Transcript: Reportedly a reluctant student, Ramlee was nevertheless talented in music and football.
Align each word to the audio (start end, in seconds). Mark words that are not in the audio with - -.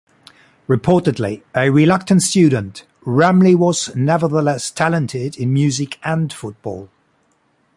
Reportedly 0.67 1.43
a 1.55 1.69
reluctant 1.69 2.23
student, 2.23 2.85
Ramlee 3.05 3.53
was 3.55 3.95
nevertheless 3.95 4.71
talented 4.71 5.37
in 5.37 5.53
music 5.53 5.99
and 6.03 6.33
football. 6.33 6.89